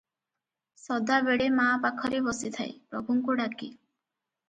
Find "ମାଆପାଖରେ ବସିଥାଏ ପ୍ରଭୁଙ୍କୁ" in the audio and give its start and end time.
1.59-3.41